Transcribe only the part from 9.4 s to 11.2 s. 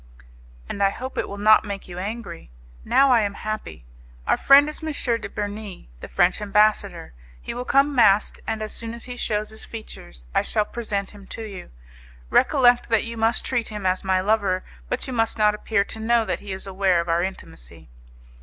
his features I shall present